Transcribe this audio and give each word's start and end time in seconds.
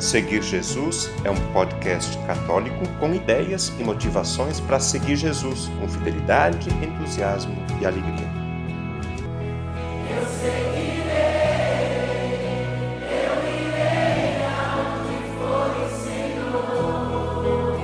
Seguir 0.00 0.42
Jesus 0.42 1.10
é 1.24 1.30
um 1.30 1.52
podcast 1.52 2.16
católico 2.26 2.88
com 2.98 3.14
ideias 3.14 3.68
e 3.78 3.84
motivações 3.84 4.58
para 4.58 4.80
seguir 4.80 5.14
Jesus 5.14 5.68
com 5.78 5.86
fidelidade, 5.86 6.70
entusiasmo 6.82 7.54
e 7.78 7.84
alegria. 7.84 8.26
Eu 10.08 10.26
seguirei, 10.40 11.10
eu 13.12 13.44
irei 13.60 14.40
for 15.36 15.70
o 15.76 15.86
Senhor. 16.02 17.78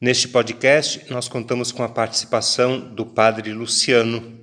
Neste 0.00 0.28
podcast, 0.28 1.04
nós 1.10 1.28
contamos 1.28 1.70
com 1.70 1.82
a 1.82 1.90
participação 1.90 2.80
do 2.80 3.04
Padre 3.04 3.52
Luciano 3.52 4.35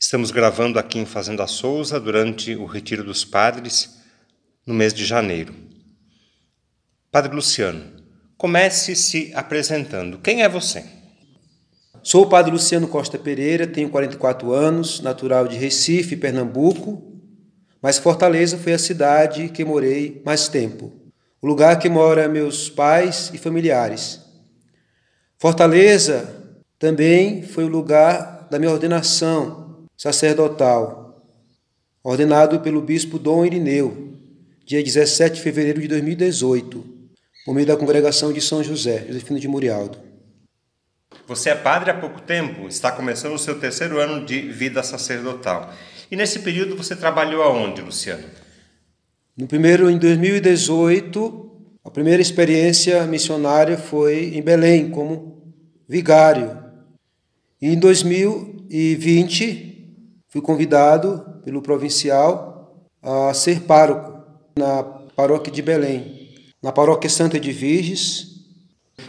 Estamos 0.00 0.30
gravando 0.30 0.78
aqui 0.78 1.00
em 1.00 1.04
Fazenda 1.04 1.44
Souza 1.48 1.98
durante 1.98 2.54
o 2.54 2.66
Retiro 2.66 3.02
dos 3.02 3.24
Padres, 3.24 3.98
no 4.64 4.72
mês 4.72 4.94
de 4.94 5.04
janeiro. 5.04 5.52
Padre 7.10 7.34
Luciano, 7.34 7.82
comece 8.36 8.94
se 8.94 9.32
apresentando. 9.34 10.18
Quem 10.18 10.44
é 10.44 10.48
você? 10.48 10.84
Sou 12.00 12.22
o 12.22 12.28
Padre 12.28 12.52
Luciano 12.52 12.86
Costa 12.86 13.18
Pereira, 13.18 13.66
tenho 13.66 13.90
44 13.90 14.52
anos, 14.52 15.00
natural 15.00 15.48
de 15.48 15.56
Recife, 15.56 16.16
Pernambuco, 16.16 17.20
mas 17.82 17.98
Fortaleza 17.98 18.56
foi 18.56 18.74
a 18.74 18.78
cidade 18.78 19.48
que 19.48 19.64
morei 19.64 20.22
mais 20.24 20.46
tempo, 20.46 20.92
o 21.42 21.46
lugar 21.46 21.76
que 21.76 21.88
mora 21.88 22.28
meus 22.28 22.70
pais 22.70 23.32
e 23.34 23.38
familiares. 23.38 24.20
Fortaleza 25.38 26.54
também 26.78 27.42
foi 27.42 27.64
o 27.64 27.68
lugar 27.68 28.46
da 28.48 28.60
minha 28.60 28.70
ordenação 28.70 29.67
sacerdotal, 29.98 31.20
ordenado 32.04 32.60
pelo 32.60 32.80
bispo 32.80 33.18
Dom 33.18 33.44
Irineu, 33.44 34.14
dia 34.64 34.80
17 34.80 35.34
de 35.34 35.42
fevereiro 35.42 35.80
de 35.80 35.88
2018, 35.88 36.84
por 37.44 37.52
meio 37.52 37.66
da 37.66 37.76
congregação 37.76 38.32
de 38.32 38.40
São 38.40 38.62
José, 38.62 39.06
Josefino 39.08 39.40
de 39.40 39.48
Murialdo. 39.48 39.98
Você 41.26 41.50
é 41.50 41.56
padre 41.56 41.90
há 41.90 41.94
pouco 41.94 42.22
tempo, 42.22 42.68
está 42.68 42.92
começando 42.92 43.34
o 43.34 43.38
seu 43.38 43.58
terceiro 43.58 43.98
ano 43.98 44.24
de 44.24 44.40
vida 44.40 44.84
sacerdotal. 44.84 45.74
E 46.08 46.14
nesse 46.14 46.38
período 46.38 46.76
você 46.76 46.94
trabalhou 46.94 47.42
aonde, 47.42 47.82
Luciano? 47.82 48.22
No 49.36 49.48
primeiro, 49.48 49.90
em 49.90 49.98
2018, 49.98 51.50
a 51.82 51.90
primeira 51.90 52.22
experiência 52.22 53.04
missionária 53.04 53.76
foi 53.76 54.36
em 54.36 54.42
Belém, 54.42 54.90
como 54.90 55.42
vigário. 55.88 56.56
E 57.60 57.66
em 57.68 57.78
2020, 57.78 59.67
fui 60.28 60.40
convidado 60.40 61.40
pelo 61.44 61.62
provincial 61.62 62.86
a 63.02 63.32
ser 63.32 63.62
pároco 63.62 64.22
na 64.56 64.82
paróquia 65.16 65.52
de 65.52 65.62
Belém, 65.62 66.28
na 66.62 66.70
paróquia 66.70 67.08
Santa 67.08 67.40
de 67.40 67.50
Virges. 67.52 68.26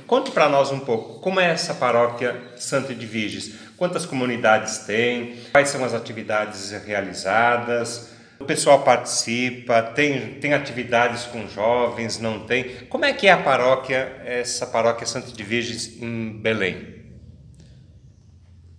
Conte 0.08 0.32
para 0.32 0.48
nós 0.50 0.72
um 0.72 0.80
pouco 0.80 1.20
como 1.20 1.40
é 1.40 1.52
essa 1.52 1.74
paróquia 1.74 2.40
Santa 2.58 2.94
de 2.94 3.06
Virges. 3.06 3.54
Quantas 3.76 4.06
comunidades 4.06 4.80
tem? 4.80 5.38
Quais 5.52 5.70
são 5.70 5.84
as 5.84 5.94
atividades 5.94 6.72
realizadas? 6.86 8.12
O 8.40 8.46
pessoal 8.46 8.84
participa? 8.84 9.82
Tem, 9.82 10.40
tem 10.40 10.54
atividades 10.54 11.24
com 11.24 11.48
jovens? 11.48 12.20
Não 12.20 12.46
tem? 12.46 12.86
Como 12.90 13.06
é 13.06 13.12
que 13.12 13.28
é 13.28 13.32
a 13.32 13.38
paróquia, 13.38 14.22
essa 14.26 14.66
paróquia 14.66 15.06
Santa 15.06 15.32
de 15.32 15.44
Virges 15.44 16.02
em 16.02 16.40
Belém? 16.40 16.99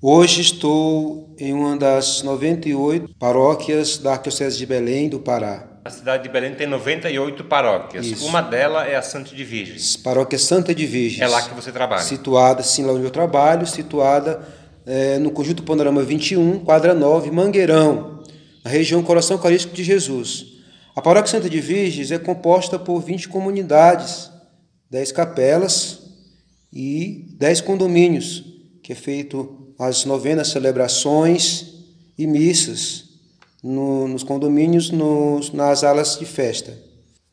Hoje 0.02 0.40
estou 0.40 1.36
em 1.38 1.52
uma 1.52 1.76
das 1.76 2.22
98 2.22 3.16
paróquias 3.18 3.98
da 3.98 4.12
Arquidiocese 4.12 4.56
de 4.56 4.64
Belém, 4.64 5.10
do 5.10 5.20
Pará. 5.20 5.78
A 5.84 5.90
cidade 5.90 6.22
de 6.22 6.30
Belém 6.30 6.54
tem 6.54 6.66
98 6.66 7.44
paróquias. 7.44 8.06
Isso. 8.06 8.24
Uma 8.24 8.40
delas 8.40 8.88
é 8.88 8.96
a 8.96 9.02
Santa 9.02 9.36
de 9.36 9.44
Virgens. 9.44 9.98
Paróquia 9.98 10.38
Santa 10.38 10.74
de 10.74 10.86
Virgens. 10.86 11.20
É 11.20 11.28
lá 11.28 11.42
que 11.42 11.52
você 11.52 11.70
trabalha? 11.70 12.00
Situada, 12.00 12.62
sim, 12.62 12.82
lá 12.82 12.94
onde 12.94 13.04
eu 13.04 13.10
trabalho, 13.10 13.66
situada 13.66 14.41
é, 14.86 15.19
no 15.19 15.30
Conjunto 15.32 15.62
Panorama 15.64 16.02
21, 16.02 16.60
quadra 16.60 16.94
9, 16.94 17.30
Mangueirão, 17.30 18.22
na 18.64 18.70
região 18.70 19.02
Coração 19.02 19.36
Eucarístico 19.36 19.75
de 19.75 19.84
Jesus. 19.84 20.46
A 20.96 21.02
Paróquia 21.02 21.30
Santa 21.30 21.50
de 21.50 21.60
Virgens 21.60 22.10
é 22.10 22.19
composta 22.19 22.78
por 22.78 23.02
20 23.02 23.28
comunidades, 23.28 24.30
10 24.88 25.12
capelas 25.12 25.98
e 26.72 27.26
10 27.38 27.60
condomínios, 27.60 28.42
que 28.82 28.94
é 28.94 28.96
feito 28.96 29.69
as 29.80 30.04
novenas 30.04 30.48
celebrações 30.48 31.72
e 32.18 32.26
missas 32.26 33.04
no, 33.64 34.06
nos 34.06 34.22
condomínios, 34.22 34.91
nos, 34.91 35.52
nas 35.52 35.82
alas 35.82 36.18
de 36.18 36.26
festa. 36.26 36.76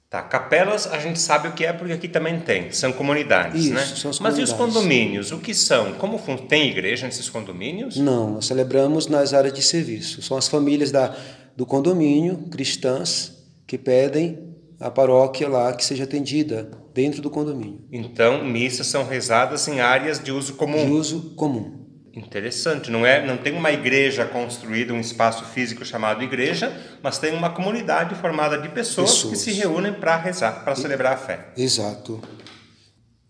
Tá, 0.10 0.22
capelas 0.22 0.88
a 0.88 0.98
gente 0.98 1.20
sabe 1.20 1.50
o 1.50 1.52
que 1.52 1.66
é 1.66 1.74
porque 1.74 1.92
aqui 1.92 2.08
também 2.08 2.40
tem, 2.40 2.72
são 2.72 2.94
comunidades, 2.94 3.66
Isso, 3.66 3.74
né? 3.74 3.82
São 3.82 4.12
as 4.12 4.20
Mas 4.22 4.36
comunidades. 4.36 4.40
e 4.40 4.44
os 4.44 4.54
condomínios, 4.54 5.32
o 5.34 5.40
que 5.40 5.54
são? 5.54 5.96
Como 5.96 6.18
tem 6.48 6.70
igreja 6.70 7.06
nesses 7.06 7.28
condomínios? 7.28 7.98
Não, 7.98 8.36
nós 8.36 8.46
celebramos 8.46 9.08
nas 9.08 9.34
áreas 9.34 9.54
de 9.54 9.62
serviço. 9.62 10.22
São 10.22 10.38
as 10.38 10.48
famílias 10.48 10.90
da, 10.90 11.14
do 11.58 11.66
condomínio, 11.66 12.48
cristãs, 12.50 13.34
que 13.68 13.78
pedem 13.78 14.40
a 14.80 14.90
paróquia 14.90 15.50
lá 15.50 15.74
que 15.74 15.84
seja 15.84 16.06
atendida 16.06 16.72
dentro 16.94 17.22
do 17.22 17.30
condomínio. 17.30 17.82
Então, 17.92 18.46
missas 18.46 18.88
são 18.88 19.06
rezadas 19.06 19.68
em 19.68 19.82
áreas 19.82 20.24
de 20.24 20.32
uso 20.32 20.54
comum. 20.54 20.86
De 20.86 20.92
uso 20.94 21.34
comum. 21.36 21.87
Interessante, 22.18 22.90
não 22.90 23.06
é? 23.06 23.24
Não 23.24 23.38
tem 23.38 23.54
uma 23.54 23.72
igreja 23.72 24.26
construída, 24.26 24.92
um 24.92 25.00
espaço 25.00 25.46
físico 25.46 25.86
chamado 25.86 26.24
igreja, 26.24 26.76
mas 27.04 27.20
tem 27.20 27.32
uma 27.32 27.52
comunidade 27.52 28.16
formada 28.16 28.58
de 28.58 28.70
pessoas, 28.70 29.12
pessoas. 29.12 29.34
que 29.34 29.40
se 29.40 29.52
reúnem 29.52 29.94
para 29.94 30.18
rezar, 30.18 30.64
para 30.64 30.76
celebrar 30.76 31.14
a 31.14 31.18
fé. 31.18 31.50
Exato. 31.56 32.20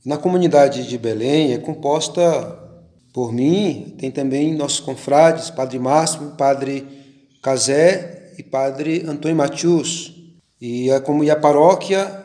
Na 0.06 0.18
comunidade 0.18 0.88
de 0.88 0.98
Belém 0.98 1.53
é 1.53 1.58
composta 1.58 2.22
por 3.14 3.34
mim, 3.34 3.94
tem 4.00 4.09
também 4.09 4.56
nossos 4.56 4.80
confrades, 4.80 5.50
Padre 5.50 5.80
Máximo, 5.80 6.38
Padre 6.38 6.88
Casé 7.44 8.34
e 8.38 8.44
Padre 8.44 9.04
Antônio 9.06 9.36
Matius. 9.36 10.16
E 10.62 10.90
a, 10.92 11.02
como, 11.02 11.25
e 11.25 11.30
a 11.30 11.36
paróquia 11.36 12.24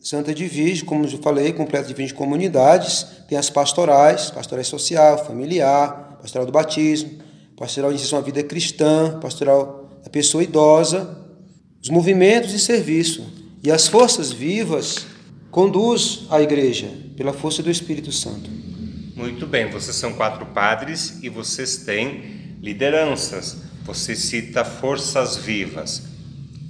Santa 0.00 0.34
de 0.34 0.46
Virgem, 0.46 0.86
como 0.86 1.04
eu 1.04 1.18
falei, 1.18 1.52
completa 1.52 1.86
de 1.86 1.92
20 1.92 2.14
comunidades, 2.14 3.06
tem 3.28 3.36
as 3.36 3.50
pastorais, 3.50 4.30
pastoral 4.30 4.64
social, 4.64 5.26
familiar, 5.26 6.18
pastoral 6.22 6.46
do 6.46 6.52
batismo, 6.52 7.10
pastoral 7.54 7.90
de 7.90 7.96
iniciação 7.96 8.18
à 8.18 8.22
vida 8.22 8.42
cristã, 8.42 9.18
pastoral 9.20 9.90
da 10.02 10.08
pessoa 10.08 10.42
idosa, 10.42 11.18
os 11.82 11.90
movimentos 11.90 12.50
de 12.50 12.58
serviço 12.58 13.30
e 13.62 13.70
as 13.70 13.88
forças 13.88 14.32
vivas 14.32 15.06
conduz 15.50 16.26
a 16.30 16.40
igreja 16.40 16.88
pela 17.14 17.34
força 17.34 17.62
do 17.62 17.70
Espírito 17.70 18.10
Santo. 18.10 18.50
Muito 19.14 19.46
bem, 19.46 19.70
vocês 19.70 19.96
são 19.96 20.14
quatro 20.14 20.46
padres 20.46 21.18
e 21.22 21.28
vocês 21.28 21.78
têm 21.78 22.56
lideranças. 22.62 23.58
Você 23.84 24.16
cita 24.16 24.64
forças 24.64 25.36
vivas. 25.36 26.02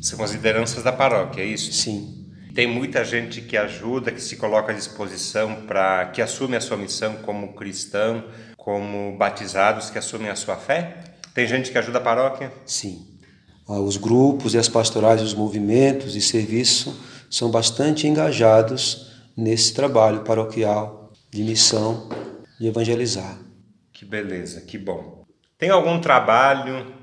São 0.00 0.20
as 0.24 0.32
lideranças 0.32 0.82
da 0.82 0.91
paróquia, 0.91 1.42
é 1.42 1.47
isso? 1.47 1.72
Sim. 1.72 2.19
Tem 2.55 2.66
muita 2.66 3.05
gente 3.05 3.41
que 3.41 3.56
ajuda, 3.56 4.11
que 4.11 4.21
se 4.21 4.37
coloca 4.37 4.72
à 4.72 4.75
disposição 4.75 5.62
para 5.66 6.06
que 6.06 6.21
assume 6.21 6.56
a 6.56 6.61
sua 6.61 6.77
missão 6.77 7.16
como 7.16 7.55
cristão, 7.55 8.25
como 8.56 9.16
batizados 9.16 9.91
que 9.91 9.99
assumem 9.99 10.28
a 10.28 10.37
sua 10.37 10.56
fé? 10.56 11.05
Tem 11.33 11.47
gente 11.47 11.71
que 11.71 11.78
ajuda 11.78 11.99
a 11.99 12.03
paróquia? 12.03 12.53
Sim. 12.66 13.06
Os 13.66 13.97
grupos 13.97 14.55
e 14.55 14.59
as 14.59 14.69
pastorais, 14.69 15.22
os 15.22 15.33
movimentos 15.33 16.12
de 16.12 16.21
serviço 16.21 17.00
são 17.31 17.50
bastante 17.50 18.09
engajados 18.09 19.12
nesse 19.37 19.72
trabalho 19.72 20.22
paroquial 20.22 21.12
de 21.31 21.44
missão 21.44 22.09
de 22.59 22.66
evangelizar. 22.66 23.39
Que 23.93 24.05
beleza, 24.05 24.62
que 24.62 24.77
bom. 24.77 25.25
Tem 25.56 25.71
algum 25.71 26.00
trabalho 26.00 26.94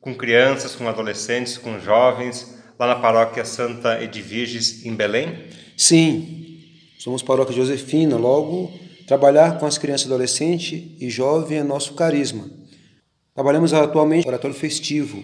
com 0.00 0.14
crianças, 0.14 0.74
com 0.74 0.88
adolescentes, 0.88 1.56
com 1.56 1.78
jovens 1.78 2.56
lá 2.78 2.86
na 2.86 2.96
paróquia 2.96 3.44
Santa 3.44 4.02
Edviges, 4.02 4.84
em 4.84 4.94
Belém? 4.94 5.46
Sim, 5.76 6.60
somos 6.98 7.22
paróquia 7.22 7.54
Josefina, 7.54 8.16
logo 8.16 8.72
trabalhar 9.06 9.58
com 9.58 9.66
as 9.66 9.78
crianças, 9.78 10.06
adolescentes 10.06 10.82
e 11.00 11.08
jovens 11.08 11.58
é 11.58 11.62
nosso 11.62 11.94
carisma. 11.94 12.50
Trabalhamos 13.34 13.72
atualmente 13.72 14.24
no 14.24 14.30
oratório 14.30 14.56
festivo, 14.56 15.22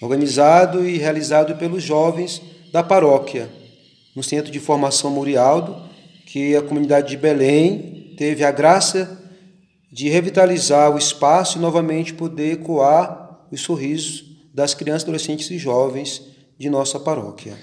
organizado 0.00 0.86
e 0.86 0.98
realizado 0.98 1.56
pelos 1.56 1.82
jovens 1.82 2.42
da 2.72 2.82
paróquia, 2.82 3.48
no 4.14 4.22
Centro 4.22 4.50
de 4.50 4.58
Formação 4.58 5.10
Murialdo, 5.10 5.88
que 6.26 6.56
a 6.56 6.62
comunidade 6.62 7.10
de 7.10 7.16
Belém 7.16 8.14
teve 8.16 8.44
a 8.44 8.50
graça 8.50 9.18
de 9.92 10.08
revitalizar 10.08 10.92
o 10.94 10.98
espaço 10.98 11.58
e 11.58 11.60
novamente 11.60 12.14
poder 12.14 12.52
ecoar 12.52 13.46
os 13.50 13.60
sorrisos 13.60 14.24
das 14.54 14.74
crianças, 14.74 15.04
adolescentes 15.04 15.50
e 15.50 15.58
jovens 15.58 16.22
de 16.60 16.68
nossa 16.68 17.00
paróquia. 17.00 17.56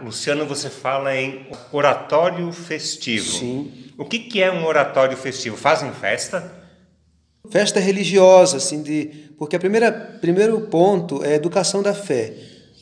Luciano, 0.00 0.46
você 0.46 0.70
fala 0.70 1.12
em 1.16 1.44
oratório 1.72 2.52
festivo. 2.52 3.28
Sim. 3.28 3.90
O 3.98 4.04
que, 4.04 4.20
que 4.20 4.40
é 4.40 4.48
um 4.48 4.64
oratório 4.64 5.16
festivo? 5.16 5.56
Fazem 5.56 5.92
festa? 5.92 6.52
Festa 7.50 7.80
religiosa, 7.80 8.58
assim, 8.58 8.80
de, 8.80 9.06
porque 9.36 9.56
o 9.56 9.60
primeiro 10.20 10.60
ponto 10.68 11.24
é 11.24 11.32
a 11.32 11.34
educação 11.34 11.82
da 11.82 11.92
fé. 11.92 12.32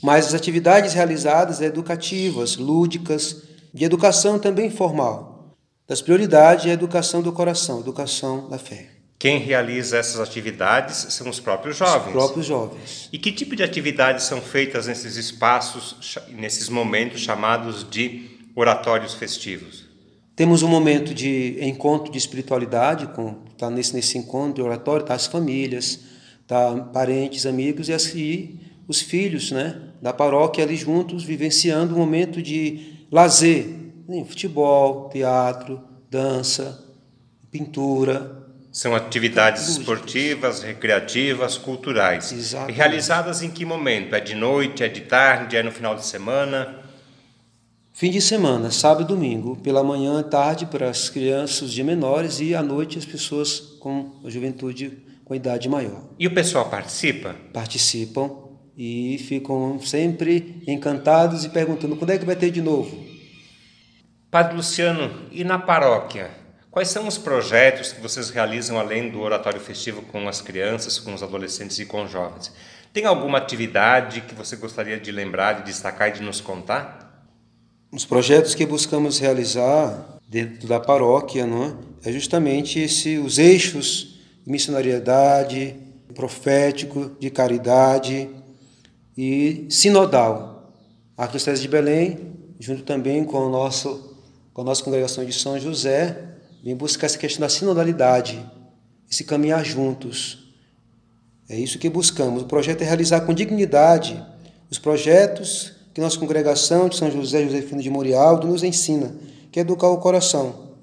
Mas 0.03 0.27
as 0.27 0.35
atividades 0.35 0.93
realizadas 0.93 1.63
educativas, 1.63 2.59
lúdicas, 2.59 3.43
de 3.73 3.87
educação 3.87 4.39
também 4.39 4.71
formal. 4.71 5.57
Das 5.89 6.03
prioridades 6.03 6.67
é 6.67 6.71
a 6.71 6.75
educação 6.75 7.23
do 7.23 7.33
coração, 7.33 7.81
educação 7.81 8.47
da 8.51 8.59
fé. 8.59 9.00
Quem 9.21 9.39
realiza 9.39 9.99
essas 9.99 10.19
atividades 10.19 10.97
são 11.11 11.29
os 11.29 11.39
próprios 11.39 11.77
jovens. 11.77 12.07
Os 12.07 12.13
próprios 12.13 12.47
jovens. 12.47 13.09
E 13.13 13.19
que 13.19 13.31
tipo 13.31 13.55
de 13.55 13.63
atividades 13.63 14.25
são 14.25 14.41
feitas 14.41 14.87
nesses 14.87 15.17
espaços, 15.17 16.19
nesses 16.31 16.71
momentos 16.71 17.21
chamados 17.21 17.87
de 17.89 18.31
oratórios 18.57 19.13
festivos? 19.13 19.85
Temos 20.35 20.63
um 20.63 20.69
momento 20.69 21.13
de 21.13 21.59
encontro 21.61 22.11
de 22.11 22.17
espiritualidade, 22.17 23.09
com 23.09 23.35
tá 23.59 23.69
nesse 23.69 23.95
nesse 23.95 24.17
encontro 24.17 24.55
de 24.55 24.63
oratório, 24.63 25.05
tá 25.05 25.13
as 25.13 25.27
famílias, 25.27 26.01
tá 26.47 26.75
parentes, 26.91 27.45
amigos 27.45 27.91
e, 27.91 27.93
as, 27.93 28.07
e 28.15 28.59
os 28.89 29.03
filhos, 29.03 29.51
né, 29.51 29.83
da 30.01 30.15
paróquia 30.15 30.65
ali 30.65 30.77
juntos 30.77 31.23
vivenciando 31.23 31.95
um 31.95 31.99
momento 31.99 32.41
de 32.41 33.05
lazer, 33.13 33.67
né, 34.09 34.25
futebol, 34.25 35.11
teatro, 35.11 35.79
dança, 36.09 36.83
pintura, 37.51 38.40
São 38.73 38.95
atividades 38.95 39.69
esportivas, 39.69 40.63
recreativas, 40.63 41.59
culturais. 41.59 42.31
Exatamente. 42.31 42.75
E 42.75 42.77
realizadas 42.77 43.43
em 43.43 43.51
que 43.51 43.65
momento? 43.65 44.15
É 44.15 44.21
de 44.21 44.35
noite, 44.35 44.85
é 44.85 44.89
de 44.89 45.01
tarde, 45.01 45.57
é 45.57 45.63
no 45.63 45.73
final 45.73 45.97
de 45.97 46.07
semana? 46.07 46.79
Fim 47.93 48.11
de 48.11 48.21
semana, 48.21 48.71
sábado 48.71 49.03
e 49.03 49.07
domingo, 49.07 49.57
pela 49.57 49.83
manhã, 49.83 50.23
tarde 50.23 50.67
para 50.67 50.89
as 50.89 51.11
crianças 51.11 51.73
de 51.73 51.83
menores 51.83 52.41
e 52.41 52.55
à 52.55 52.63
noite 52.63 52.97
as 52.97 53.05
pessoas 53.05 53.59
com 53.81 54.21
a 54.25 54.31
juventude 54.31 54.99
com 55.25 55.35
idade 55.35 55.69
maior. 55.69 56.05
E 56.19 56.27
o 56.27 56.35
pessoal 56.35 56.71
participa? 56.71 57.37
Participam 57.53 58.31
e 58.77 59.19
ficam 59.29 59.79
sempre 59.81 60.63
encantados 60.67 61.45
e 61.45 61.51
perguntando 61.51 61.95
quando 61.97 62.11
é 62.11 62.19
que 62.19 62.25
vai 62.25 62.37
ter 62.37 62.51
de 62.51 62.63
novo. 62.63 63.05
Padre 64.31 64.57
Luciano, 64.57 65.29
e 65.31 65.45
na 65.45 65.59
paróquia? 65.59 66.40
Quais 66.71 66.89
são 66.89 67.09
os 67.09 67.19
projetos 67.19 67.93
que 67.93 68.01
vocês 68.01 68.31
realizam 68.31 68.79
além 68.79 69.11
do 69.11 69.21
oratório 69.21 69.61
festivo 69.61 70.03
com 70.03 70.29
as 70.29 70.41
crianças, 70.41 71.01
com 71.01 71.13
os 71.13 71.21
adolescentes 71.21 71.77
e 71.81 71.85
com 71.85 72.05
os 72.05 72.11
jovens? 72.13 72.53
Tem 72.93 73.07
alguma 73.07 73.39
atividade 73.39 74.21
que 74.21 74.37
você 74.37 74.55
gostaria 74.55 74.99
de 74.99 75.11
lembrar, 75.11 75.55
de 75.55 75.65
destacar 75.65 76.11
e 76.11 76.13
de 76.13 76.23
nos 76.23 76.41
contar? 76.41 77.27
Os 77.91 78.05
projetos 78.05 78.55
que 78.55 78.65
buscamos 78.65 79.19
realizar 79.19 80.21
dentro 80.29 80.69
da 80.69 80.79
paróquia 80.79 81.45
não 81.45 81.65
é? 82.05 82.09
é 82.09 82.13
justamente 82.13 82.79
esse, 82.79 83.19
os 83.19 83.37
eixos 83.37 84.21
de 84.45 84.53
missionariedade, 84.53 85.75
profético, 86.15 87.11
de 87.19 87.31
caridade 87.31 88.31
e 89.19 89.67
sinodal. 89.69 90.73
A 91.19 91.23
Arquidiocese 91.23 91.63
de 91.63 91.69
Belém, 91.69 92.33
junto 92.61 92.85
também 92.85 93.25
com, 93.25 93.39
o 93.39 93.51
nosso, 93.51 94.17
com 94.55 94.63
a 94.63 94.65
nossa 94.65 94.85
congregação 94.85 95.25
de 95.25 95.33
São 95.33 95.59
José, 95.59 96.31
vem 96.63 96.77
buscar 96.77 97.07
essa 97.07 97.19
questão 97.19 97.41
da 97.41 97.49
sinodalidade, 97.49 98.45
esse 99.11 99.25
caminhar 99.25 99.65
juntos. 99.65 100.53
É 101.49 101.59
isso 101.59 101.79
que 101.79 101.89
buscamos. 101.89 102.43
O 102.43 102.47
projeto 102.47 102.83
é 102.83 102.85
realizar 102.85 103.23
com 103.23 103.35
dignidade 103.35 104.23
os 104.71 104.79
projetos 104.79 105.73
que 105.93 106.01
nossa 106.01 106.19
congregação 106.19 106.89
de 106.89 106.97
São 106.97 107.11
José 107.11 107.45
Josefino 107.45 107.83
de 107.83 107.91
Morialdo 107.91 108.47
nos 108.47 108.63
ensina, 108.63 109.17
que 109.51 109.59
é 109.59 109.63
educar 109.63 109.89
o 109.89 109.99
coração. 109.99 110.77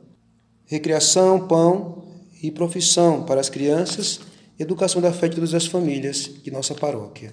Recreação, 0.66 1.48
pão 1.48 2.04
e 2.44 2.52
profissão 2.52 3.24
para 3.24 3.40
as 3.40 3.50
crianças, 3.50 4.20
educação 4.60 5.02
da 5.02 5.14
fé 5.14 5.30
de 5.30 5.36
todas 5.36 5.54
as 5.54 5.66
famílias 5.66 6.30
de 6.44 6.52
nossa 6.52 6.76
paróquia. 6.76 7.32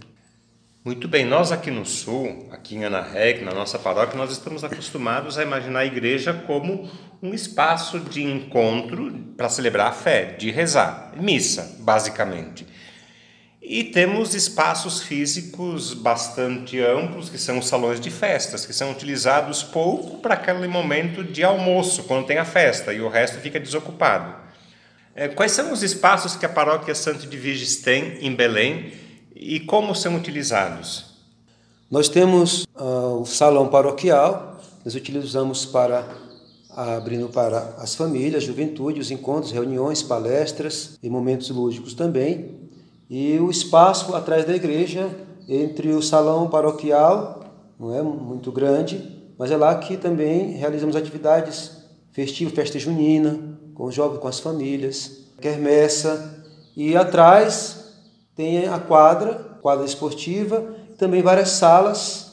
Muito 0.85 1.09
bem, 1.09 1.25
nós 1.25 1.51
aqui 1.51 1.71
no 1.71 1.87
Sul, 1.87 2.47
aqui 2.53 2.77
em 2.77 2.85
Anarreg, 2.85 3.43
na 3.43 3.55
nossa 3.55 3.79
paróquia, 3.79 4.19
nós 4.19 4.31
estamos 4.31 4.63
acostumados 4.63 5.39
a 5.39 5.43
imaginar 5.43 5.79
a 5.79 5.87
igreja 5.87 6.35
como 6.47 6.91
um 7.23 7.33
espaço 7.33 7.99
de 7.99 8.23
encontro 8.23 9.11
para 9.35 9.49
celebrar 9.49 9.87
a 9.87 9.93
fé, 9.93 10.35
de 10.39 10.51
rezar, 10.51 11.15
missa, 11.17 11.79
basicamente. 11.81 12.67
E 13.63 13.83
temos 13.85 14.35
espaços 14.35 15.01
físicos 15.01 15.95
bastante 15.95 16.79
amplos, 16.79 17.31
que 17.31 17.39
são 17.39 17.61
os 17.61 17.67
salões 17.67 17.99
de 17.99 18.11
festas, 18.11 18.67
que 18.67 18.75
são 18.75 18.91
utilizados 18.91 19.63
pouco 19.63 20.19
para 20.19 20.35
aquele 20.35 20.69
momento 20.69 21.25
de 21.25 21.43
almoço, 21.43 22.05
quando 22.05 22.27
tem 22.27 22.37
a 22.37 22.45
festa, 22.45 22.93
e 22.93 23.01
o 23.01 23.09
resto 23.09 23.39
fica 23.39 23.59
desocupado. 23.59 24.35
É, 25.15 25.29
quais 25.29 25.53
são 25.53 25.73
os 25.73 25.83
espaços 25.83 26.37
que 26.37 26.45
a 26.45 26.49
paróquia 26.49 26.95
Santo 26.95 27.27
de 27.27 27.39
Viges 27.39 27.77
tem 27.77 28.19
em 28.21 28.35
Belém 28.35 29.03
e 29.45 29.61
como 29.61 29.95
são 29.95 30.17
utilizados? 30.17 31.05
Nós 31.91 32.09
temos 32.09 32.65
uh, 32.75 33.21
o 33.21 33.27
salão 33.27 33.69
paroquial, 33.69 34.59
nós 34.83 34.95
utilizamos 34.95 35.67
para 35.67 36.09
abrindo 36.71 37.29
para 37.29 37.75
as 37.79 37.95
famílias, 37.95 38.43
juventude, 38.43 38.99
os 38.99 39.11
encontros, 39.11 39.53
reuniões, 39.53 40.03
palestras 40.03 40.99
e 41.01 41.09
momentos 41.09 41.51
lúdicos 41.51 41.95
também. 41.95 42.57
E 43.09 43.39
o 43.39 43.51
espaço 43.51 44.15
atrás 44.17 44.45
da 44.45 44.57
igreja, 44.57 45.09
entre 45.49 45.91
o 45.91 46.03
salão 46.03 46.49
paroquial, 46.49 47.45
não 47.79 47.95
é 47.95 48.03
muito 48.03 48.51
grande, 48.51 49.23
mas 49.39 49.51
é 49.51 49.57
lá 49.57 49.75
que 49.77 49.97
também 49.97 50.53
realizamos 50.53 50.97
atividades 50.97 51.71
festivas, 52.13 52.55
festa 52.55 52.79
junina, 52.79 53.39
com 53.75 53.85
os 53.85 53.95
jovens, 53.95 54.19
com 54.19 54.27
as 54.27 54.41
famílias, 54.41 55.19
quermessa. 55.41 56.43
E 56.77 56.97
atrás 56.97 57.84
tem 58.35 58.67
a 58.67 58.79
quadra, 58.79 59.59
quadra 59.63 59.85
esportiva, 59.85 60.75
também 60.99 61.23
várias 61.23 61.51
salas, 61.51 62.33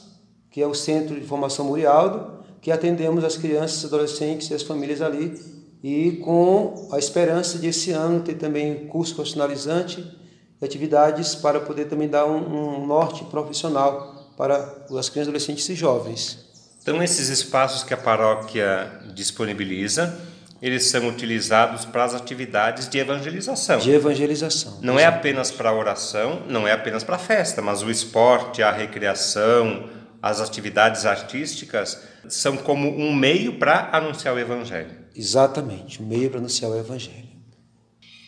que 0.50 0.60
é 0.60 0.66
o 0.66 0.74
Centro 0.74 1.18
de 1.18 1.26
Formação 1.26 1.64
Murialdo, 1.64 2.42
que 2.60 2.70
atendemos 2.70 3.24
as 3.24 3.36
crianças, 3.36 3.84
adolescentes 3.84 4.50
e 4.50 4.54
as 4.54 4.62
famílias 4.62 5.00
ali, 5.00 5.40
e 5.82 6.12
com 6.24 6.88
a 6.92 6.98
esperança 6.98 7.58
de 7.58 7.68
esse 7.68 7.90
ano 7.90 8.20
ter 8.20 8.34
também 8.34 8.86
curso 8.86 9.14
profissionalizante 9.14 10.16
e 10.60 10.64
atividades 10.64 11.34
para 11.34 11.58
poder 11.58 11.86
também 11.86 12.08
dar 12.08 12.24
um, 12.24 12.82
um 12.82 12.86
norte 12.86 13.24
profissional 13.24 14.32
para 14.36 14.54
as 14.96 15.08
crianças, 15.08 15.28
adolescentes 15.28 15.68
e 15.68 15.74
jovens. 15.74 16.52
Então, 16.80 17.02
esses 17.02 17.28
espaços 17.28 17.82
que 17.82 17.94
a 17.94 17.96
paróquia 17.96 19.00
disponibiliza, 19.14 20.18
eles 20.62 20.84
são 20.84 21.08
utilizados 21.08 21.84
para 21.84 22.04
as 22.04 22.14
atividades 22.14 22.88
de 22.88 22.96
evangelização. 22.96 23.80
De 23.80 23.90
evangelização. 23.90 24.78
Não 24.80 24.96
é 24.96 25.04
apenas 25.04 25.50
para 25.50 25.70
a 25.70 25.74
oração, 25.74 26.44
não 26.48 26.68
é 26.68 26.70
apenas 26.70 27.02
para 27.02 27.16
a 27.16 27.18
festa, 27.18 27.60
mas 27.60 27.82
o 27.82 27.90
esporte, 27.90 28.62
a 28.62 28.70
recreação, 28.70 29.90
as 30.22 30.40
atividades 30.40 31.04
artísticas 31.04 32.00
são 32.28 32.56
como 32.56 32.88
um 32.88 33.12
meio 33.12 33.58
para 33.58 33.90
anunciar 33.92 34.36
o 34.36 34.38
evangelho. 34.38 34.92
Exatamente, 35.16 36.00
um 36.00 36.06
meio 36.06 36.30
para 36.30 36.38
anunciar 36.38 36.70
o 36.70 36.78
evangelho. 36.78 37.32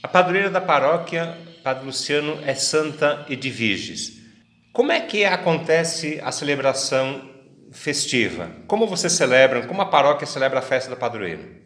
A 0.02 0.08
padroeira 0.08 0.50
da 0.50 0.60
paróquia, 0.60 1.38
Padre 1.62 1.86
Luciano, 1.86 2.40
é 2.44 2.54
Santa 2.54 3.24
Edviges. 3.30 4.20
Como 4.72 4.90
é 4.90 5.00
que 5.00 5.24
acontece 5.24 6.20
a 6.22 6.32
celebração 6.32 7.30
festiva? 7.70 8.50
Como 8.66 8.88
vocês 8.88 9.12
celebram? 9.12 9.68
Como 9.68 9.80
a 9.80 9.86
paróquia 9.86 10.26
celebra 10.26 10.58
a 10.58 10.62
festa 10.62 10.90
da 10.90 10.96
padroeira? 10.96 11.63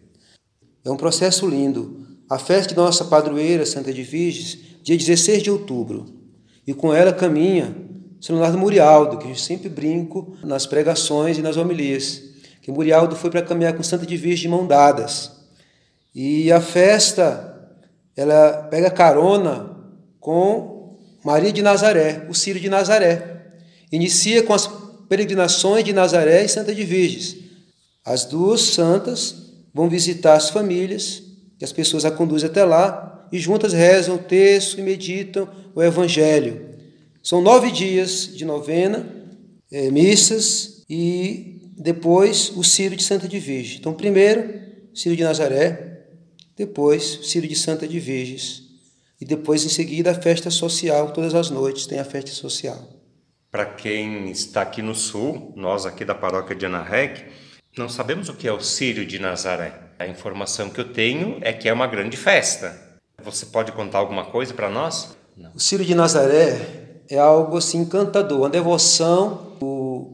É 0.85 0.90
um 0.90 0.97
processo 0.97 1.47
lindo. 1.47 2.06
A 2.28 2.38
festa 2.38 2.75
de 2.75 2.76
nossa 2.76 3.04
padroeira, 3.04 3.64
Santa 3.64 3.90
Edviges, 3.90 4.58
dia 4.82 4.97
16 4.97 5.42
de 5.42 5.50
outubro. 5.50 6.06
E 6.66 6.75
com 6.75 6.92
ela 6.92 7.12
caminha 7.12 7.75
São 8.20 8.37
Leonardo 8.37 8.58
Murialdo, 8.58 9.18
que 9.18 9.26
gente 9.28 9.40
sempre 9.40 9.68
brinco 9.68 10.37
nas 10.42 10.66
pregações 10.66 11.38
e 11.38 11.42
nas 11.42 11.56
homilias. 11.56 12.23
Que 12.61 12.70
Murialdo 12.70 13.16
foi 13.16 13.30
para 13.30 13.42
caminhar 13.42 13.75
com 13.75 13.82
Santa 13.82 14.04
Edviges 14.04 14.40
de 14.40 14.49
mão 14.49 14.66
dadas. 14.66 15.32
E 16.14 16.50
a 16.52 16.61
festa, 16.61 17.70
ela 18.16 18.68
pega 18.70 18.90
carona 18.90 19.76
com 20.20 20.99
Maria 21.25 21.52
de 21.52 21.62
Nazaré, 21.62 22.26
o 22.28 22.35
Círio 22.35 22.61
de 22.61 22.68
Nazaré. 22.68 23.52
Inicia 23.90 24.42
com 24.42 24.52
as 24.52 24.68
peregrinações 25.08 25.85
de 25.85 25.92
Nazaré 25.92 26.44
e 26.44 26.49
Santa 26.49 26.75
de 26.75 26.85
Virges. 26.85 27.37
As 28.04 28.25
duas 28.25 28.61
santas 28.61 29.48
vão 29.72 29.88
visitar 29.88 30.34
as 30.34 30.50
famílias, 30.50 31.22
e 31.60 31.64
as 31.64 31.72
pessoas 31.72 32.04
a 32.04 32.10
conduzem 32.10 32.48
até 32.48 32.64
lá, 32.64 33.28
e 33.32 33.38
juntas 33.38 33.72
rezam 33.72 34.16
o 34.16 34.18
texto 34.18 34.78
e 34.78 34.82
meditam 34.82 35.48
o 35.75 35.82
Evangelho. 35.82 36.68
São 37.22 37.40
nove 37.40 37.70
dias 37.70 38.34
de 38.34 38.44
novena, 38.44 39.06
é, 39.70 39.90
missas, 39.90 40.84
e 40.88 41.75
depois 41.76 42.50
o 42.56 42.64
Círio 42.64 42.96
de 42.96 43.02
Santa 43.02 43.28
de 43.28 43.38
Virgem. 43.38 43.78
Então, 43.78 43.92
primeiro, 43.92 44.60
Círio 44.94 45.16
de 45.16 45.25
Nazaré, 45.25 45.88
depois, 46.56 47.20
Círio 47.22 47.48
de 47.48 47.54
Santa 47.54 47.87
de 47.87 48.00
Virges. 48.00 48.64
E 49.20 49.25
depois, 49.25 49.64
em 49.64 49.68
seguida, 49.68 50.10
a 50.10 50.14
festa 50.14 50.50
social. 50.50 51.12
Todas 51.12 51.34
as 51.34 51.50
noites 51.50 51.87
tem 51.87 52.00
a 52.00 52.04
festa 52.04 52.32
social. 52.32 52.76
Para 53.50 53.64
quem 53.64 54.30
está 54.30 54.62
aqui 54.62 54.82
no 54.82 54.94
sul, 54.94 55.52
nós 55.56 55.87
aqui 55.87 56.04
da 56.04 56.14
paróquia 56.14 56.56
de 56.56 56.66
Anarrec, 56.66 57.25
não 57.78 57.88
sabemos 57.88 58.28
o 58.28 58.35
que 58.35 58.49
é 58.49 58.52
o 58.52 58.61
Círio 58.61 59.06
de 59.06 59.18
Nazaré. 59.18 59.73
A 59.99 60.06
informação 60.06 60.68
que 60.68 60.80
eu 60.80 60.92
tenho 60.92 61.38
é 61.40 61.52
que 61.52 61.68
é 61.68 61.73
uma 61.73 61.87
grande 61.87 62.16
festa. 62.16 62.76
Você 63.23 63.47
pode 63.47 63.73
contar 63.73 63.99
alguma 63.99 64.25
coisa 64.25 64.52
para 64.52 64.68
nós? 64.68 65.16
O 65.54 65.61
Círio 65.61 65.85
de 65.85 65.94
Nazaré 65.94 67.00
é 67.08 67.16
algo 67.18 67.56
assim 67.56 67.78
encantador, 67.78 68.40
uma 68.40 68.50
devoção 68.50 69.56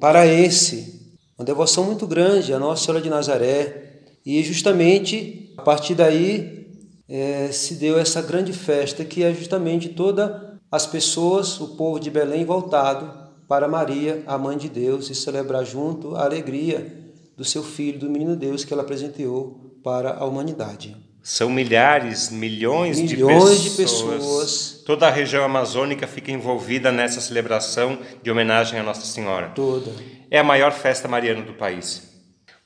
paraense, 0.00 1.16
uma 1.38 1.44
devoção 1.44 1.84
muito 1.84 2.06
grande 2.06 2.52
a 2.52 2.58
Nossa 2.58 2.84
Senhora 2.84 3.02
de 3.02 3.08
Nazaré. 3.08 4.02
E 4.24 4.42
justamente 4.42 5.54
a 5.56 5.62
partir 5.62 5.94
daí 5.94 6.68
é, 7.08 7.50
se 7.50 7.74
deu 7.76 7.98
essa 7.98 8.20
grande 8.20 8.52
festa 8.52 9.04
que 9.04 9.22
é 9.22 9.32
justamente 9.32 9.88
todas 9.90 10.30
as 10.70 10.86
pessoas, 10.86 11.60
o 11.60 11.76
povo 11.76 11.98
de 11.98 12.10
Belém 12.10 12.44
voltado 12.44 13.10
para 13.48 13.68
Maria, 13.68 14.22
a 14.26 14.36
mãe 14.36 14.56
de 14.56 14.68
Deus, 14.68 15.10
e 15.10 15.14
celebrar 15.14 15.64
junto 15.64 16.16
a 16.16 16.24
alegria 16.24 17.03
do 17.36 17.44
seu 17.44 17.62
filho, 17.62 17.98
do 17.98 18.10
menino 18.10 18.36
Deus 18.36 18.64
que 18.64 18.72
ela 18.72 18.82
apresentou 18.82 19.78
para 19.82 20.14
a 20.14 20.24
humanidade. 20.24 20.96
São 21.22 21.48
milhares, 21.48 22.28
milhões, 22.30 23.00
Milhões 23.00 23.62
de, 23.62 23.70
de 23.70 23.76
pessoas. 23.76 24.16
pessoas. 24.16 24.82
Toda 24.84 25.06
a 25.08 25.10
região 25.10 25.42
amazônica 25.42 26.06
fica 26.06 26.30
envolvida 26.30 26.92
nessa 26.92 27.20
celebração 27.20 27.98
de 28.22 28.30
homenagem 28.30 28.78
à 28.78 28.82
Nossa 28.82 29.06
Senhora. 29.06 29.48
Toda. 29.54 29.90
É 30.30 30.38
a 30.38 30.44
maior 30.44 30.72
festa 30.72 31.08
mariana 31.08 31.40
do 31.42 31.54
país. 31.54 32.02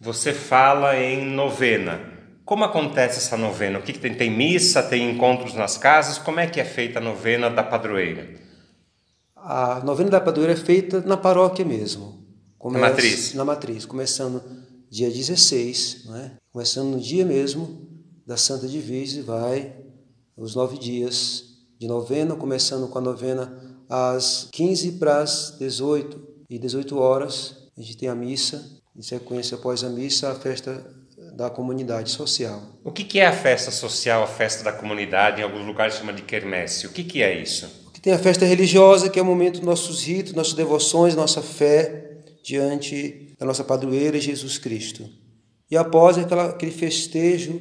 Você 0.00 0.32
fala 0.32 0.96
em 0.98 1.24
novena. 1.24 2.00
Como 2.44 2.64
acontece 2.64 3.18
essa 3.18 3.36
novena? 3.36 3.78
O 3.78 3.82
que, 3.82 3.92
que 3.92 3.98
tem? 4.00 4.14
Tem 4.14 4.30
missa, 4.30 4.82
tem 4.82 5.08
encontros 5.08 5.54
nas 5.54 5.76
casas? 5.78 6.18
Como 6.18 6.40
é 6.40 6.46
que 6.46 6.60
é 6.60 6.64
feita 6.64 6.98
a 6.98 7.02
novena 7.02 7.48
da 7.48 7.62
padroeira? 7.62 8.28
A 9.36 9.80
novena 9.84 10.10
da 10.10 10.20
padroeira 10.20 10.54
é 10.54 10.56
feita 10.56 11.00
na 11.00 11.16
paróquia 11.16 11.64
mesmo. 11.64 12.26
Começa- 12.58 12.88
matriz. 12.88 13.34
Na 13.34 13.44
matriz, 13.44 13.86
começando 13.86 14.42
dia 14.90 15.10
16, 15.10 16.04
não 16.06 16.16
é? 16.16 16.32
começando 16.52 16.88
no 16.88 17.00
dia 17.00 17.24
mesmo 17.24 17.86
da 18.26 18.36
Santa 18.36 18.66
Virgem, 18.66 19.22
vai 19.22 19.74
os 20.36 20.54
nove 20.54 20.78
dias 20.78 21.44
de 21.78 21.86
novena, 21.86 22.34
começando 22.34 22.88
com 22.88 22.98
a 22.98 23.00
novena 23.00 23.78
às 23.88 24.48
15 24.52 24.92
para 24.92 25.18
as 25.20 25.56
18 25.58 26.20
e 26.50 26.58
18 26.58 26.98
horas, 26.98 27.54
a 27.76 27.80
gente 27.80 27.96
tem 27.96 28.08
a 28.08 28.14
missa, 28.14 28.64
em 28.96 29.02
sequência 29.02 29.56
após 29.56 29.84
a 29.84 29.88
missa, 29.88 30.30
a 30.30 30.34
festa 30.34 30.84
da 31.36 31.48
comunidade 31.48 32.10
social. 32.10 32.60
O 32.82 32.90
que, 32.90 33.04
que 33.04 33.20
é 33.20 33.26
a 33.26 33.32
festa 33.32 33.70
social, 33.70 34.24
a 34.24 34.26
festa 34.26 34.64
da 34.64 34.72
comunidade? 34.72 35.40
Em 35.40 35.44
alguns 35.44 35.64
lugares 35.64 35.94
chama 35.94 36.12
de 36.12 36.22
quermesse. 36.22 36.86
O 36.86 36.90
que, 36.90 37.04
que 37.04 37.22
é 37.22 37.40
isso? 37.40 37.86
que 37.92 38.02
tem 38.02 38.12
a 38.12 38.18
festa 38.18 38.44
religiosa, 38.44 39.10
que 39.10 39.18
é 39.18 39.22
o 39.22 39.24
momento 39.24 39.54
dos 39.54 39.66
nossos 39.66 40.04
ritos, 40.04 40.32
nossas 40.32 40.52
devoções, 40.54 41.16
nossa 41.16 41.42
fé 41.42 42.07
diante 42.48 43.34
da 43.38 43.44
nossa 43.44 43.62
padroeira 43.62 44.18
Jesus 44.18 44.56
Cristo. 44.56 45.08
E 45.70 45.76
após 45.76 46.16
aquela, 46.16 46.46
aquele 46.46 46.72
festejo, 46.72 47.60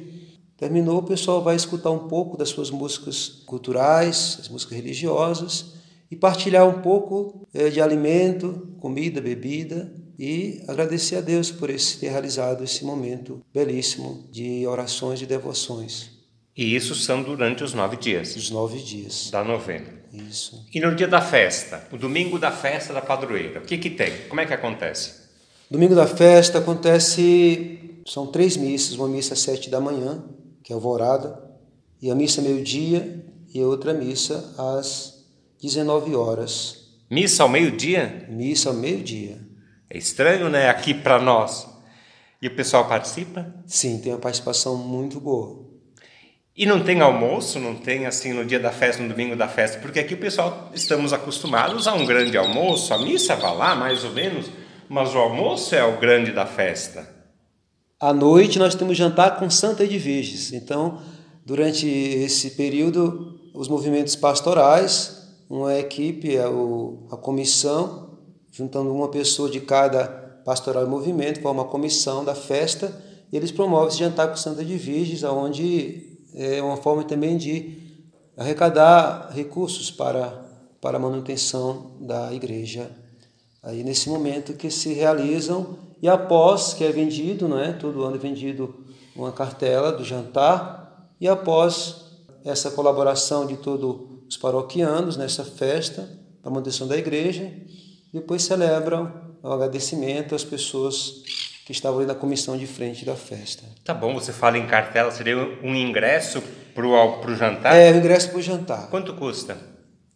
terminou, 0.56 0.98
o 1.00 1.02
pessoal 1.02 1.42
vai 1.44 1.54
escutar 1.54 1.90
um 1.90 2.08
pouco 2.08 2.38
das 2.38 2.48
suas 2.48 2.70
músicas 2.70 3.42
culturais, 3.44 4.38
as 4.40 4.48
músicas 4.48 4.76
religiosas, 4.76 5.74
e 6.10 6.16
partilhar 6.16 6.66
um 6.66 6.80
pouco 6.80 7.46
eh, 7.52 7.68
de 7.68 7.82
alimento, 7.82 8.66
comida, 8.80 9.20
bebida, 9.20 9.92
e 10.18 10.62
agradecer 10.66 11.16
a 11.16 11.20
Deus 11.20 11.50
por 11.50 11.68
esse, 11.68 11.98
ter 11.98 12.08
realizado 12.08 12.64
esse 12.64 12.82
momento 12.82 13.42
belíssimo 13.52 14.26
de 14.32 14.66
orações 14.66 15.20
e 15.20 15.26
devoções, 15.26 16.10
E 16.56 16.74
isso 16.74 16.94
são 16.94 17.22
durante 17.22 17.62
os 17.62 17.72
nove 17.74 17.96
dias 17.98 18.34
os 18.34 18.50
nove 18.50 18.78
dias. 18.82 19.30
da 19.30 19.44
novena. 19.44 19.97
Isso. 20.12 20.66
E 20.72 20.80
no 20.80 20.94
dia 20.94 21.08
da 21.08 21.20
festa, 21.20 21.86
o 21.92 21.96
domingo 21.96 22.38
da 22.38 22.50
festa 22.50 22.92
da 22.92 23.00
padroeira, 23.00 23.60
o 23.60 23.62
que, 23.62 23.78
que 23.78 23.90
tem? 23.90 24.12
Como 24.28 24.40
é 24.40 24.46
que 24.46 24.54
acontece? 24.54 25.28
Domingo 25.70 25.94
da 25.94 26.06
festa 26.06 26.58
acontece, 26.58 28.00
são 28.06 28.26
três 28.26 28.56
missas, 28.56 28.96
uma 28.96 29.08
missa 29.08 29.34
às 29.34 29.40
sete 29.40 29.68
da 29.68 29.80
manhã, 29.80 30.24
que 30.62 30.72
é 30.72 30.74
alvorada, 30.74 31.42
e 32.00 32.10
a 32.10 32.14
missa 32.14 32.40
meio-dia, 32.40 33.24
e 33.52 33.60
a 33.60 33.66
outra 33.66 33.92
missa 33.92 34.54
às 34.56 35.26
19 35.60 36.14
horas. 36.14 36.88
Missa 37.10 37.42
ao 37.42 37.48
meio-dia? 37.48 38.26
Missa 38.28 38.68
ao 38.70 38.74
meio-dia. 38.74 39.38
É 39.90 39.96
estranho, 39.96 40.48
né? 40.48 40.68
Aqui 40.68 40.92
para 40.92 41.18
nós. 41.18 41.66
E 42.40 42.46
o 42.46 42.54
pessoal 42.54 42.86
participa? 42.86 43.52
Sim, 43.66 43.98
tem 44.00 44.12
uma 44.12 44.18
participação 44.18 44.76
muito 44.76 45.18
boa. 45.18 45.66
E 46.60 46.66
não 46.66 46.82
tem 46.82 47.00
almoço, 47.00 47.60
não 47.60 47.76
tem 47.76 48.04
assim 48.04 48.32
no 48.32 48.44
dia 48.44 48.58
da 48.58 48.72
festa, 48.72 49.00
no 49.00 49.08
domingo 49.08 49.36
da 49.36 49.46
festa, 49.46 49.78
porque 49.78 50.00
aqui 50.00 50.14
o 50.14 50.18
pessoal 50.18 50.70
estamos 50.74 51.12
acostumados 51.12 51.86
a 51.86 51.94
um 51.94 52.04
grande 52.04 52.36
almoço, 52.36 52.92
a 52.92 52.98
missa 52.98 53.36
vai 53.36 53.56
lá 53.56 53.76
mais 53.76 54.02
ou 54.02 54.10
menos, 54.10 54.46
mas 54.88 55.14
o 55.14 55.18
almoço 55.18 55.72
é 55.76 55.84
o 55.84 56.00
grande 56.00 56.32
da 56.32 56.44
festa. 56.46 57.08
À 58.00 58.12
noite 58.12 58.58
nós 58.58 58.74
temos 58.74 58.96
jantar 58.96 59.38
com 59.38 59.48
Santa 59.48 59.86
de 59.86 59.98
Virgens. 59.98 60.52
Então, 60.52 61.00
durante 61.46 61.86
esse 61.86 62.50
período, 62.50 63.38
os 63.54 63.68
movimentos 63.68 64.16
pastorais, 64.16 65.28
uma 65.48 65.76
equipe, 65.78 66.36
a, 66.38 66.50
o- 66.50 67.06
a 67.12 67.16
comissão, 67.16 68.18
juntando 68.50 68.92
uma 68.92 69.08
pessoa 69.08 69.48
de 69.48 69.60
cada 69.60 70.04
pastoral 70.44 70.84
e 70.84 70.88
movimento, 70.88 71.40
forma 71.40 71.62
a 71.62 71.66
comissão 71.66 72.24
da 72.24 72.34
festa, 72.34 72.92
e 73.32 73.36
eles 73.36 73.52
promovem 73.52 73.88
esse 73.90 73.98
jantar 73.98 74.26
com 74.28 74.36
Santa 74.36 74.64
de 74.64 74.76
Virgens, 74.76 75.22
onde 75.22 76.17
é 76.34 76.62
uma 76.62 76.76
forma 76.76 77.04
também 77.04 77.36
de 77.36 77.78
arrecadar 78.36 79.30
recursos 79.32 79.90
para, 79.90 80.44
para 80.80 80.96
a 80.96 81.00
manutenção 81.00 81.92
da 82.00 82.32
igreja 82.32 82.90
aí 83.62 83.82
nesse 83.82 84.08
momento 84.08 84.54
que 84.54 84.70
se 84.70 84.92
realizam 84.92 85.78
e 86.00 86.08
após 86.08 86.72
que 86.74 86.84
é 86.84 86.92
vendido, 86.92 87.48
não 87.48 87.58
é? 87.58 87.72
Todo 87.72 88.04
ano 88.04 88.16
é 88.16 88.18
vendido 88.18 88.74
uma 89.16 89.32
cartela 89.32 89.90
do 89.90 90.04
jantar 90.04 91.10
e 91.20 91.26
após 91.26 92.06
essa 92.44 92.70
colaboração 92.70 93.46
de 93.46 93.56
todos 93.56 94.08
os 94.28 94.36
paroquianos 94.36 95.16
nessa 95.16 95.44
festa 95.44 96.08
para 96.40 96.50
a 96.50 96.54
manutenção 96.54 96.86
da 96.86 96.96
igreja, 96.96 97.52
depois 98.12 98.42
celebram 98.42 99.12
o 99.42 99.48
agradecimento 99.48 100.34
às 100.34 100.44
pessoas 100.44 101.22
que 101.68 101.72
estavam 101.72 101.98
ali 101.98 102.06
na 102.08 102.14
comissão 102.14 102.56
de 102.56 102.66
frente 102.66 103.04
da 103.04 103.14
festa. 103.14 103.62
Tá 103.84 103.92
bom, 103.92 104.14
você 104.14 104.32
fala 104.32 104.56
em 104.56 104.66
cartela, 104.66 105.10
seria 105.10 105.36
um 105.62 105.74
ingresso 105.74 106.42
al- 106.74 107.20
pro 107.20 107.36
jantar? 107.36 107.76
É 107.76 107.92
o 107.92 107.96
ingresso 107.98 108.30
para 108.30 108.38
o 108.38 108.40
jantar. 108.42 108.88
Quanto 108.88 109.12
custa? 109.12 109.54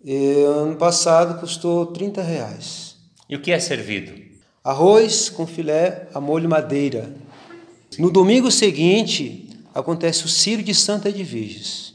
E, 0.02 0.44
ano 0.44 0.76
passado 0.76 1.38
custou 1.38 1.85
30 1.85 2.23
reais. 2.23 2.97
E 3.28 3.37
o 3.37 3.42
que 3.42 3.52
é 3.52 3.59
servido? 3.61 4.14
Arroz 4.64 5.28
com 5.28 5.47
filé 5.47 6.09
a 6.14 6.21
molho 6.23 6.49
madeira. 6.49 7.14
No 7.99 8.11
domingo 8.11 8.50
seguinte, 8.50 9.50
acontece 9.75 10.25
o 10.25 10.28
Círio 10.30 10.64
de 10.64 10.75
Santa 10.75 11.12
de 11.12 11.23
Virgens. 11.23 11.92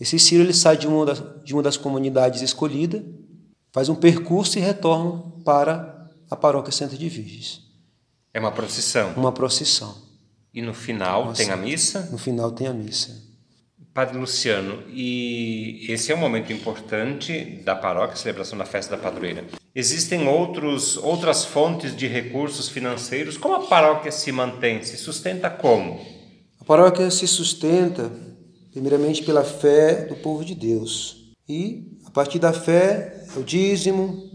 Esse 0.00 0.18
Círio 0.18 0.46
ele 0.46 0.54
sai 0.54 0.78
de 0.78 0.86
uma 0.86 1.04
das, 1.04 1.22
de 1.44 1.52
uma 1.52 1.62
das 1.62 1.76
comunidades 1.76 2.40
escolhidas, 2.40 3.02
faz 3.70 3.90
um 3.90 3.94
percurso 3.94 4.58
e 4.58 4.62
retorna 4.62 5.22
para 5.44 6.08
a 6.30 6.34
paróquia 6.36 6.72
Santa 6.72 6.96
de 6.96 7.06
Virgens. 7.06 7.67
É 8.32 8.40
uma 8.40 8.52
procissão. 8.52 9.12
Uma 9.16 9.32
procissão. 9.32 9.94
E 10.52 10.62
no 10.62 10.74
final 10.74 11.32
tem 11.32 11.50
a 11.50 11.56
missa? 11.56 12.08
No 12.10 12.18
final 12.18 12.50
tem 12.50 12.66
a 12.66 12.72
missa. 12.72 13.28
Padre 13.92 14.16
Luciano, 14.16 14.84
e 14.88 15.86
esse 15.88 16.12
é 16.12 16.14
um 16.14 16.18
momento 16.18 16.52
importante 16.52 17.60
da 17.64 17.74
paróquia, 17.74 18.14
a 18.14 18.16
celebração 18.16 18.56
da 18.56 18.64
festa 18.64 18.96
da 18.96 19.02
padroeira. 19.02 19.44
Existem 19.74 20.28
outros, 20.28 20.96
outras 20.96 21.44
fontes 21.44 21.96
de 21.96 22.06
recursos 22.06 22.68
financeiros? 22.68 23.36
Como 23.36 23.54
a 23.56 23.66
paróquia 23.66 24.12
se 24.12 24.30
mantém? 24.30 24.84
Se 24.84 24.96
sustenta 24.96 25.50
como? 25.50 26.00
A 26.60 26.64
paróquia 26.64 27.10
se 27.10 27.26
sustenta 27.26 28.10
primeiramente 28.70 29.24
pela 29.24 29.42
fé 29.42 30.06
do 30.06 30.14
povo 30.14 30.44
de 30.44 30.54
Deus. 30.54 31.32
E 31.48 31.98
a 32.04 32.10
partir 32.10 32.38
da 32.38 32.52
fé 32.52 33.24
é 33.34 33.38
o 33.38 33.42
dízimo, 33.42 34.30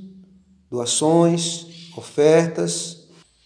doações, 0.70 1.90
ofertas 1.96 3.02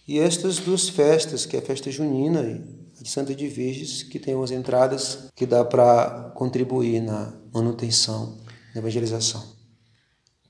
e 0.08 0.18
estas 0.18 0.58
duas 0.58 0.88
festas, 0.88 1.44
que 1.44 1.54
é 1.54 1.58
a 1.58 1.62
festa 1.62 1.90
junina 1.90 2.40
e 2.40 2.78
a 2.98 3.02
de 3.02 3.10
Santa 3.10 3.34
de 3.34 3.46
Virgens, 3.46 4.02
que 4.02 4.18
tem 4.18 4.34
umas 4.34 4.50
entradas 4.50 5.28
que 5.36 5.44
dá 5.44 5.62
para 5.62 6.32
contribuir 6.34 7.02
na 7.02 7.34
manutenção, 7.52 8.38
na 8.74 8.80
evangelização. 8.80 9.56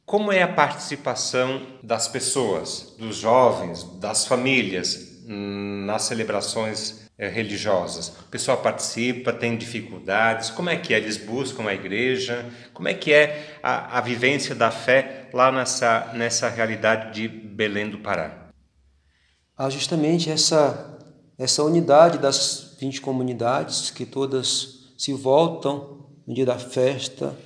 Como 0.07 0.31
é 0.31 0.43
a 0.43 0.49
participação 0.49 1.61
das 1.83 2.07
pessoas, 2.07 2.95
dos 2.99 3.17
jovens, 3.17 3.83
das 3.99 4.27
famílias 4.27 5.21
hum, 5.27 5.85
nas 5.85 6.05
celebrações 6.05 7.11
eh, 7.19 7.29
religiosas? 7.29 8.09
O 8.09 8.31
pessoal 8.31 8.59
participa, 8.59 9.33
tem 9.33 9.59
dificuldades? 9.59 10.51
Como 10.51 10.71
é 10.71 10.77
que 10.77 10.95
é? 10.95 10.99
Eles 10.99 11.19
buscam 11.19 11.69
a 11.69 11.75
igreja? 11.75 12.49
Como 12.73 12.89
é 12.89 12.95
que 12.95 13.13
é 13.13 13.59
a, 13.63 13.99
a 13.99 14.01
vivência 14.01 14.55
da 14.55 14.71
fé 14.71 15.29
lá 15.35 15.51
nessa, 15.51 16.13
nessa 16.15 16.49
realidade 16.49 17.13
de 17.13 17.29
Belém 17.29 17.91
do 17.91 17.99
Pará? 17.99 18.48
Há 19.59 19.69
justamente 19.69 20.31
essa, 20.31 21.01
essa 21.37 21.65
unidade 21.65 22.19
das 22.19 22.77
20 22.79 23.01
comunidades 23.01 23.91
que 23.91 24.07
todas 24.07 24.93
se 24.97 25.13
voltam 25.13 26.07
no 26.25 26.33
dia 26.33 26.47
da 26.47 26.57
festa 26.57 27.37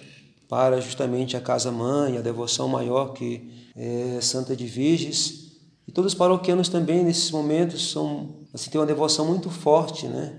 para 0.46 0.78
justamente 0.78 1.38
a 1.38 1.40
casa 1.40 1.72
mãe, 1.72 2.18
a 2.18 2.20
devoção 2.20 2.68
maior 2.68 3.14
que 3.14 3.70
é 3.74 4.18
Santa 4.20 4.54
de 4.54 4.66
Virgens. 4.66 5.52
E 5.88 5.90
todos 5.90 6.12
os 6.12 6.18
paroquianos 6.18 6.68
também 6.68 7.02
nesses 7.02 7.30
momentos 7.30 7.90
são 7.90 8.42
assim 8.52 8.68
têm 8.68 8.78
uma 8.78 8.86
devoção 8.86 9.24
muito 9.24 9.48
forte, 9.48 10.06
né? 10.06 10.38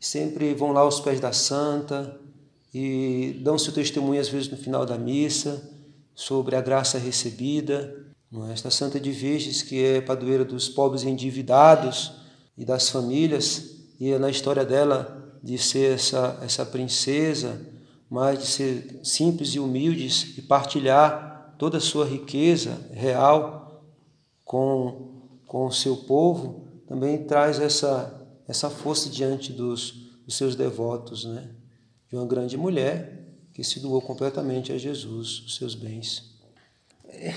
Sempre 0.00 0.54
vão 0.54 0.72
lá 0.72 0.80
aos 0.80 1.00
pés 1.00 1.20
da 1.20 1.34
santa 1.34 2.18
e 2.72 3.38
dão 3.42 3.58
seu 3.58 3.74
testemunho 3.74 4.22
às 4.22 4.30
vezes 4.30 4.48
no 4.48 4.56
final 4.56 4.86
da 4.86 4.96
missa 4.96 5.70
sobre 6.14 6.56
a 6.56 6.62
graça 6.62 6.96
recebida. 6.96 8.09
É? 8.32 8.52
Esta 8.52 8.70
Santa 8.70 9.00
de 9.00 9.10
Virgens, 9.10 9.62
que 9.62 9.84
é 9.84 10.00
padroeira 10.00 10.44
dos 10.44 10.68
pobres 10.68 11.02
endividados 11.04 12.12
e 12.56 12.64
das 12.64 12.88
famílias, 12.88 13.78
e 13.98 14.10
é 14.10 14.18
na 14.18 14.30
história 14.30 14.64
dela 14.64 15.38
de 15.42 15.58
ser 15.58 15.94
essa, 15.94 16.38
essa 16.42 16.64
princesa, 16.64 17.60
mas 18.08 18.38
de 18.38 18.46
ser 18.46 19.00
simples 19.02 19.50
e 19.50 19.58
humildes 19.58 20.36
e 20.36 20.42
partilhar 20.42 21.54
toda 21.58 21.78
a 21.78 21.80
sua 21.80 22.04
riqueza 22.04 22.76
real 22.92 23.84
com, 24.44 25.40
com 25.46 25.66
o 25.66 25.72
seu 25.72 25.96
povo, 25.96 26.82
também 26.86 27.24
traz 27.24 27.60
essa, 27.60 28.26
essa 28.48 28.68
força 28.68 29.08
diante 29.08 29.52
dos, 29.52 29.92
dos 30.24 30.36
seus 30.36 30.56
devotos, 30.56 31.24
né? 31.24 31.50
de 32.08 32.16
uma 32.16 32.26
grande 32.26 32.56
mulher 32.56 33.28
que 33.54 33.62
se 33.62 33.78
doou 33.78 34.00
completamente 34.00 34.72
a 34.72 34.78
Jesus, 34.78 35.40
os 35.40 35.56
seus 35.56 35.74
bens. 35.74 36.39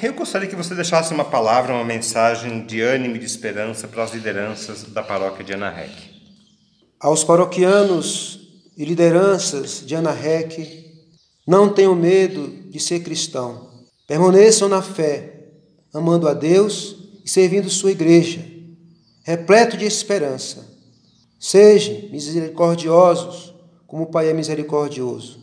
Eu 0.01 0.13
gostaria 0.13 0.47
que 0.47 0.55
você 0.55 0.75
deixasse 0.75 1.13
uma 1.13 1.25
palavra, 1.25 1.73
uma 1.73 1.83
mensagem 1.83 2.65
de 2.65 2.79
ânimo 2.81 3.15
e 3.15 3.19
de 3.19 3.25
esperança 3.25 3.87
para 3.87 4.03
as 4.03 4.13
lideranças 4.13 4.83
da 4.83 5.01
paróquia 5.01 5.43
de 5.43 5.53
Ana 5.53 5.69
Rec. 5.69 5.91
Aos 6.99 7.23
paroquianos 7.23 8.39
e 8.77 8.85
lideranças 8.85 9.83
de 9.85 9.95
Ana 9.95 10.11
Rec, 10.11 10.57
não 11.45 11.73
tenham 11.73 11.95
medo 11.95 12.69
de 12.69 12.79
ser 12.79 13.01
cristão. 13.01 13.69
Permaneçam 14.07 14.69
na 14.69 14.81
fé, 14.81 15.49
amando 15.93 16.27
a 16.27 16.33
Deus 16.33 16.95
e 17.25 17.29
servindo 17.29 17.69
sua 17.69 17.91
igreja, 17.91 18.45
repleto 19.23 19.75
de 19.75 19.85
esperança. 19.85 20.65
Sejam 21.39 22.09
misericordiosos, 22.09 23.53
como 23.85 24.03
o 24.03 24.11
Pai 24.11 24.29
é 24.29 24.33
misericordioso. 24.33 25.42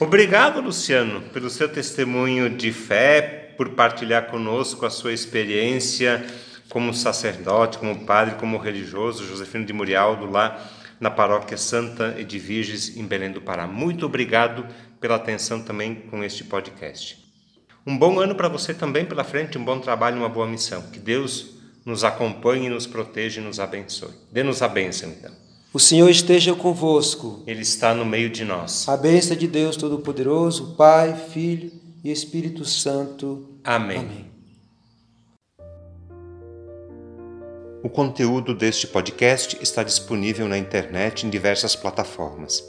Obrigado, 0.00 0.60
Luciano, 0.60 1.20
pelo 1.32 1.50
seu 1.50 1.68
testemunho 1.68 2.50
de 2.50 2.72
fé, 2.72 3.54
por 3.56 3.70
partilhar 3.70 4.26
conosco 4.26 4.86
a 4.86 4.90
sua 4.90 5.12
experiência 5.12 6.24
como 6.68 6.94
sacerdote, 6.94 7.78
como 7.78 8.06
padre, 8.06 8.36
como 8.36 8.56
religioso, 8.56 9.26
Josefino 9.26 9.64
de 9.64 9.72
Murialdo, 9.72 10.30
lá 10.30 10.70
na 10.98 11.10
paróquia 11.10 11.56
Santa 11.56 12.14
Edviges, 12.18 12.96
em 12.96 13.04
Belém 13.04 13.30
do 13.30 13.40
Pará. 13.40 13.66
Muito 13.66 14.06
obrigado 14.06 14.66
pela 15.00 15.16
atenção 15.16 15.60
também 15.60 15.94
com 15.94 16.22
este 16.22 16.44
podcast. 16.44 17.22
Um 17.86 17.98
bom 17.98 18.20
ano 18.20 18.34
para 18.34 18.48
você 18.48 18.72
também 18.72 19.04
pela 19.04 19.24
frente, 19.24 19.58
um 19.58 19.64
bom 19.64 19.80
trabalho, 19.80 20.16
uma 20.16 20.28
boa 20.28 20.46
missão. 20.46 20.82
Que 20.90 21.00
Deus 21.00 21.56
nos 21.84 22.04
acompanhe, 22.04 22.68
nos 22.68 22.86
proteja 22.86 23.40
e 23.40 23.44
nos 23.44 23.58
abençoe. 23.58 24.14
Dê-nos 24.30 24.62
a 24.62 24.68
bênção, 24.68 25.10
então. 25.10 25.41
O 25.74 25.78
Senhor 25.78 26.10
esteja 26.10 26.54
convosco. 26.54 27.42
Ele 27.46 27.62
está 27.62 27.94
no 27.94 28.04
meio 28.04 28.28
de 28.28 28.44
nós. 28.44 28.86
A 28.86 28.94
bênção 28.94 29.34
de 29.34 29.48
Deus 29.48 29.74
Todo-Poderoso, 29.74 30.74
Pai, 30.76 31.16
Filho 31.30 31.72
e 32.04 32.12
Espírito 32.12 32.62
Santo. 32.62 33.58
Amém. 33.64 34.00
Amém. 34.00 34.32
O 37.82 37.88
conteúdo 37.88 38.54
deste 38.54 38.86
podcast 38.86 39.58
está 39.62 39.82
disponível 39.82 40.46
na 40.46 40.58
internet 40.58 41.26
em 41.26 41.30
diversas 41.30 41.74
plataformas. 41.74 42.62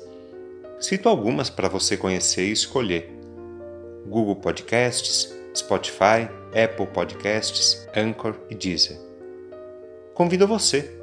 Cito 0.80 1.10
algumas 1.10 1.50
para 1.50 1.68
você 1.68 1.98
conhecer 1.98 2.48
e 2.48 2.54
escolher: 2.54 3.14
Google 4.08 4.38
Podcasts, 4.38 5.30
Spotify, 5.54 6.30
Apple 6.56 6.88
Podcasts, 6.88 7.86
Anchor 7.94 8.34
e 8.50 8.56
Deezer. 8.56 8.98
Convido 10.14 10.48
você 10.48 11.03